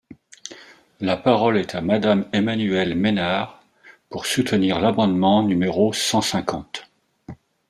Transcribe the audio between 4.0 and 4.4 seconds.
pour